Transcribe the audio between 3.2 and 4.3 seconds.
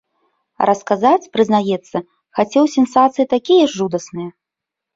такія жудасныя!